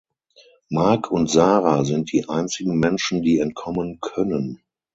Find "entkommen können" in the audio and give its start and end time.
3.37-4.59